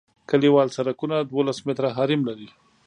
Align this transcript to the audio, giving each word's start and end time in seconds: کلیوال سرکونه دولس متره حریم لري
کلیوال 0.29 0.69
سرکونه 0.75 1.17
دولس 1.31 1.59
متره 1.67 1.89
حریم 1.97 2.21
لري 2.29 2.47